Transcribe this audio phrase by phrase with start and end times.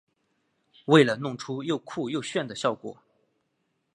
[0.85, 2.97] 为了弄出又酷又炫的效果